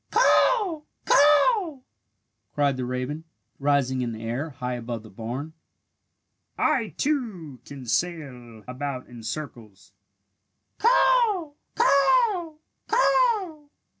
"Caw! 0.09 0.81
Caw!" 1.05 1.81
cried 2.55 2.75
the 2.75 2.85
raven, 2.87 3.23
rising 3.59 4.01
in 4.01 4.13
the 4.13 4.23
air, 4.23 4.49
high 4.49 4.73
above 4.73 5.03
the 5.03 5.11
barn. 5.11 5.53
"I, 6.57 6.95
too, 6.97 7.59
can 7.65 7.85
sail 7.85 8.63
about 8.67 9.05
in 9.05 9.21
circles! 9.21 9.91
Caw! 10.79 11.51
Caw! 11.75 12.53
Caw!" 12.87 13.67